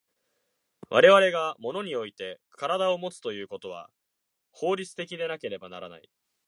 [0.89, 3.91] 我々が物において身体をもつということは
[4.51, 6.09] 法律的でなければならない。